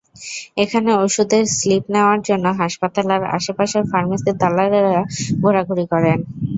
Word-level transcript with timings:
এখানে 0.57 0.91
ওষুধের 1.03 1.43
স্লিপ 1.55 1.83
নেওয়ার 1.93 2.19
জন্য 2.29 2.45
হাসপাতালের 2.61 3.21
আশপাশের 3.37 3.83
ফার্মেসির 3.91 4.35
দালালেরা 4.41 5.01
ঘোরাঘুরি 5.41 5.85
করেন। 5.93 6.17